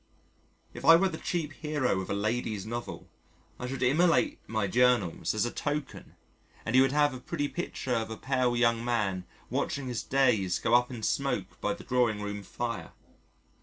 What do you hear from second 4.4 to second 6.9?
my journals as a token, and you